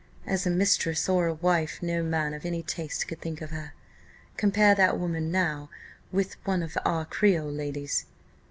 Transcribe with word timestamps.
As 0.25 0.47
a 0.47 0.49
mistress, 0.49 1.07
or 1.07 1.27
a 1.27 1.33
wife, 1.35 1.77
no 1.83 2.01
man 2.01 2.33
of 2.33 2.43
any 2.43 2.63
taste 2.63 3.07
could 3.07 3.21
think 3.21 3.39
of 3.39 3.51
her. 3.51 3.75
Compare 4.35 4.73
that 4.73 4.97
woman 4.97 5.31
now 5.31 5.69
with 6.11 6.37
one 6.43 6.63
of 6.63 6.75
our 6.83 7.05
Creole 7.05 7.51
ladies." 7.51 8.07